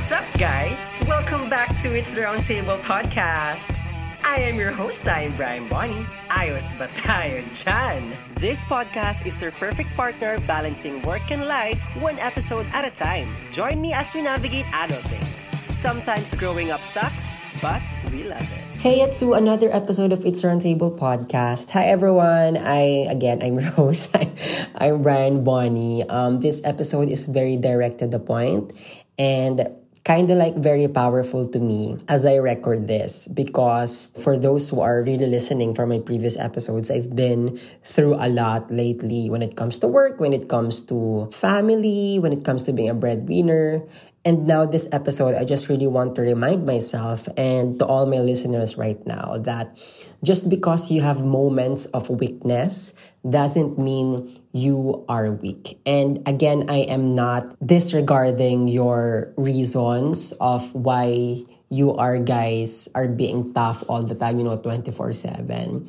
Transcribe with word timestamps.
What's 0.00 0.16
up, 0.16 0.24
guys? 0.40 0.80
Welcome 1.04 1.50
back 1.50 1.76
to 1.84 1.92
It's 1.92 2.08
the 2.08 2.22
Roundtable 2.24 2.80
podcast. 2.80 3.68
I 4.24 4.40
am 4.48 4.56
your 4.56 4.72
host, 4.72 5.06
I'm 5.06 5.36
Brian 5.36 5.68
Bonnie. 5.68 6.08
Ayos 6.32 6.72
ba 6.80 6.88
dyan? 6.88 8.16
This 8.40 8.64
podcast 8.64 9.28
is 9.28 9.36
your 9.44 9.52
perfect 9.60 9.92
partner 10.00 10.40
balancing 10.48 11.04
work 11.04 11.28
and 11.28 11.44
life 11.44 11.76
one 12.00 12.16
episode 12.16 12.64
at 12.72 12.88
a 12.88 12.90
time. 12.90 13.28
Join 13.52 13.76
me 13.84 13.92
as 13.92 14.16
we 14.16 14.24
navigate 14.24 14.64
adulting. 14.72 15.20
Sometimes 15.68 16.32
growing 16.32 16.72
up 16.72 16.80
sucks, 16.80 17.36
but 17.60 17.84
we 18.08 18.24
love 18.24 18.40
it. 18.40 18.64
Hey, 18.80 19.04
it's 19.04 19.20
to 19.20 19.36
another 19.36 19.68
episode 19.68 20.16
of 20.16 20.24
It's 20.24 20.40
Roundtable 20.40 20.96
podcast. 20.96 21.76
Hi, 21.76 21.84
everyone. 21.92 22.56
I 22.56 23.04
again, 23.04 23.44
I'm 23.44 23.60
Rose. 23.76 24.08
I'm 24.80 25.04
Brian 25.04 25.44
Bonnie. 25.44 26.08
Um, 26.08 26.40
this 26.40 26.64
episode 26.64 27.12
is 27.12 27.28
very 27.28 27.60
direct 27.60 28.00
to 28.00 28.08
the 28.08 28.16
point, 28.16 28.72
and 29.20 29.68
kind 30.04 30.30
of 30.30 30.38
like 30.38 30.56
very 30.56 30.88
powerful 30.88 31.46
to 31.46 31.60
me 31.60 31.98
as 32.08 32.24
I 32.24 32.36
record 32.36 32.88
this 32.88 33.28
because 33.28 34.10
for 34.24 34.36
those 34.36 34.68
who 34.68 34.80
are 34.80 35.02
really 35.02 35.26
listening 35.26 35.74
from 35.74 35.90
my 35.90 35.98
previous 35.98 36.38
episodes, 36.38 36.90
I've 36.90 37.14
been 37.14 37.60
through 37.84 38.14
a 38.16 38.28
lot 38.28 38.72
lately 38.72 39.28
when 39.28 39.42
it 39.42 39.56
comes 39.56 39.78
to 39.78 39.88
work, 39.88 40.18
when 40.18 40.32
it 40.32 40.48
comes 40.48 40.80
to 40.88 41.28
family, 41.32 42.18
when 42.18 42.32
it 42.32 42.44
comes 42.44 42.62
to 42.64 42.72
being 42.72 42.88
a 42.88 42.94
breadwinner. 42.94 43.82
And 44.22 44.46
now, 44.46 44.66
this 44.66 44.86
episode, 44.92 45.34
I 45.34 45.44
just 45.44 45.68
really 45.68 45.86
want 45.86 46.14
to 46.16 46.22
remind 46.22 46.66
myself 46.66 47.26
and 47.38 47.78
to 47.78 47.86
all 47.86 48.04
my 48.04 48.18
listeners 48.18 48.76
right 48.76 49.00
now 49.06 49.38
that 49.48 49.80
just 50.22 50.50
because 50.50 50.90
you 50.90 51.00
have 51.00 51.24
moments 51.24 51.86
of 51.96 52.10
weakness 52.10 52.92
doesn't 53.24 53.78
mean 53.78 54.28
you 54.52 55.06
are 55.08 55.32
weak. 55.32 55.80
And 55.86 56.20
again, 56.28 56.68
I 56.68 56.84
am 56.92 57.14
not 57.14 57.56
disregarding 57.64 58.68
your 58.68 59.32
reasons 59.38 60.32
of 60.36 60.68
why 60.74 61.40
you 61.70 61.96
are 61.96 62.18
guys 62.18 62.88
are 62.94 63.08
being 63.08 63.54
tough 63.54 63.88
all 63.88 64.02
the 64.02 64.14
time, 64.14 64.36
you 64.36 64.44
know, 64.44 64.58
24 64.58 65.12
7. 65.14 65.88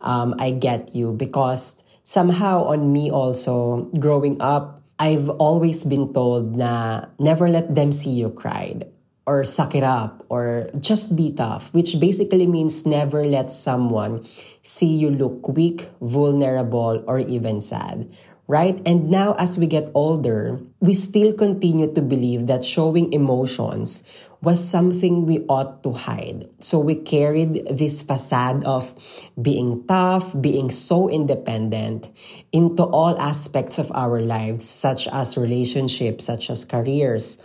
Um, 0.00 0.34
I 0.38 0.50
get 0.50 0.96
you 0.96 1.12
because 1.12 1.78
somehow 2.02 2.64
on 2.64 2.92
me 2.92 3.10
also, 3.10 3.86
growing 4.00 4.42
up, 4.42 4.82
I've 4.98 5.30
always 5.38 5.84
been 5.84 6.12
told 6.12 6.56
na 6.58 7.06
never 7.18 7.48
let 7.48 7.74
them 7.74 7.92
see 7.92 8.10
you 8.10 8.30
cried 8.30 8.90
or 9.28 9.44
suck 9.44 9.74
it 9.74 9.84
up 9.84 10.26
or 10.28 10.70
just 10.80 11.14
be 11.14 11.30
tough, 11.30 11.72
which 11.72 12.00
basically 12.00 12.46
means 12.46 12.84
never 12.84 13.22
let 13.24 13.50
someone 13.50 14.26
see 14.62 14.98
you 14.98 15.10
look 15.10 15.46
weak, 15.46 15.88
vulnerable, 16.00 17.04
or 17.06 17.20
even 17.20 17.60
sad. 17.60 18.10
Right? 18.48 18.80
And 18.86 19.10
now, 19.10 19.34
as 19.34 19.58
we 19.58 19.66
get 19.66 19.92
older, 19.92 20.58
we 20.80 20.94
still 20.94 21.34
continue 21.34 21.92
to 21.92 22.00
believe 22.00 22.46
that 22.46 22.64
showing 22.64 23.12
emotions 23.12 24.02
was 24.40 24.56
something 24.56 25.26
we 25.26 25.44
ought 25.48 25.82
to 25.82 25.92
hide. 25.92 26.48
So 26.60 26.78
we 26.78 26.94
carried 26.94 27.66
this 27.68 28.00
facade 28.00 28.64
of 28.64 28.94
being 29.40 29.84
tough, 29.86 30.32
being 30.40 30.70
so 30.70 31.10
independent 31.10 32.08
into 32.50 32.84
all 32.84 33.20
aspects 33.20 33.78
of 33.78 33.92
our 33.92 34.20
lives, 34.20 34.64
such 34.64 35.08
as 35.08 35.36
relationships, 35.36 36.24
such 36.24 36.48
as 36.48 36.64
careers. 36.64 37.36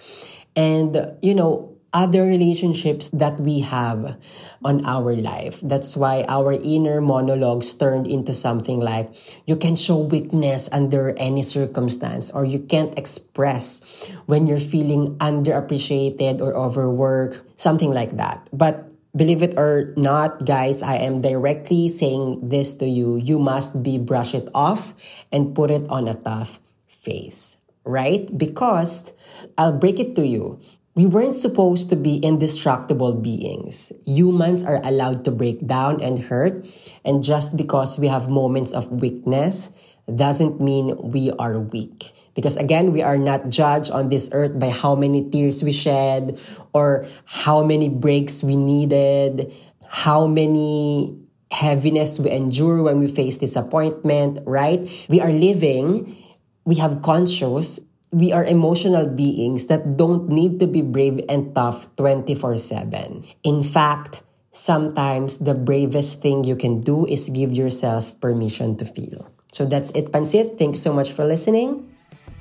And, 0.55 1.17
you 1.21 1.35
know, 1.35 1.72
other 1.93 2.25
relationships 2.25 3.09
that 3.13 3.39
we 3.39 3.61
have 3.61 4.17
on 4.65 4.83
our 4.85 5.15
life. 5.15 5.59
That's 5.61 5.95
why 5.95 6.25
our 6.27 6.53
inner 6.53 6.99
monologues 6.99 7.73
turned 7.73 8.07
into 8.07 8.33
something 8.33 8.79
like 8.79 9.13
you 9.45 9.55
can 9.55 9.75
show 9.75 9.97
weakness 10.01 10.67
under 10.71 11.13
any 11.17 11.43
circumstance 11.43 12.31
or 12.31 12.43
you 12.43 12.59
can't 12.59 12.97
express 12.97 13.81
when 14.25 14.47
you're 14.47 14.59
feeling 14.59 15.15
underappreciated 15.17 16.41
or 16.41 16.57
overworked, 16.57 17.41
something 17.55 17.91
like 17.91 18.17
that. 18.17 18.49
But 18.51 18.89
believe 19.15 19.43
it 19.43 19.53
or 19.57 19.93
not, 19.95 20.45
guys, 20.45 20.81
I 20.81 20.95
am 20.95 21.21
directly 21.21 21.87
saying 21.89 22.49
this 22.49 22.73
to 22.75 22.85
you. 22.85 23.17
You 23.17 23.37
must 23.37 23.83
be 23.83 23.97
brush 23.97 24.33
it 24.33 24.49
off 24.53 24.95
and 25.31 25.53
put 25.53 25.69
it 25.69 25.87
on 25.89 26.07
a 26.07 26.15
tough 26.15 26.59
face, 26.87 27.57
right? 27.85 28.25
Because 28.35 29.11
I'll 29.57 29.77
break 29.77 29.99
it 29.99 30.15
to 30.15 30.25
you. 30.25 30.59
We 30.95 31.07
weren't 31.07 31.33
supposed 31.33 31.89
to 31.89 31.95
be 31.95 32.17
indestructible 32.17 33.15
beings. 33.15 33.91
Humans 34.05 34.63
are 34.63 34.79
allowed 34.83 35.25
to 35.25 35.31
break 35.31 35.65
down 35.65 36.05
and 36.05 36.19
hurt, 36.29 36.69
and 37.03 37.23
just 37.23 37.57
because 37.57 37.97
we 37.97 38.05
have 38.13 38.29
moments 38.29 38.71
of 38.71 38.91
weakness 38.91 39.71
doesn't 40.05 40.61
mean 40.61 40.93
we 41.01 41.31
are 41.41 41.57
weak. 41.57 42.13
Because 42.35 42.55
again, 42.57 42.93
we 42.93 43.01
are 43.01 43.17
not 43.17 43.49
judged 43.49 43.89
on 43.89 44.09
this 44.09 44.29
earth 44.33 44.59
by 44.59 44.69
how 44.69 44.93
many 44.93 45.27
tears 45.29 45.63
we 45.63 45.71
shed 45.71 46.37
or 46.73 47.07
how 47.25 47.63
many 47.63 47.89
breaks 47.89 48.43
we 48.43 48.55
needed, 48.55 49.51
how 49.89 50.27
many 50.27 51.17
heaviness 51.49 52.19
we 52.19 52.29
endure 52.29 52.83
when 52.83 52.99
we 52.99 53.07
face 53.07 53.37
disappointment, 53.37 54.45
right? 54.45 54.85
We 55.09 55.21
are 55.21 55.31
living, 55.31 56.17
we 56.65 56.75
have 56.75 57.01
conscious, 57.01 57.79
we 58.13 58.31
are 58.31 58.45
emotional 58.45 59.07
beings 59.09 59.67
that 59.67 59.97
don't 59.97 60.29
need 60.29 60.59
to 60.61 60.67
be 60.67 60.81
brave 60.81 61.19
and 61.27 61.53
tough 61.55 61.89
24 61.97 62.57
7. 62.57 63.25
In 63.43 63.63
fact, 63.63 64.21
sometimes 64.53 65.41
the 65.41 65.53
bravest 65.57 66.21
thing 66.21 66.45
you 66.45 66.55
can 66.55 66.81
do 66.81 67.05
is 67.09 67.27
give 67.29 67.51
yourself 67.51 68.13
permission 68.21 68.77
to 68.77 68.85
feel. 68.85 69.27
So 69.51 69.65
that's 69.65 69.89
it, 69.91 70.13
Pansit. 70.13 70.57
Thanks 70.57 70.79
so 70.79 70.93
much 70.93 71.11
for 71.11 71.25
listening. 71.25 71.89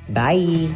Bye. 0.08 0.72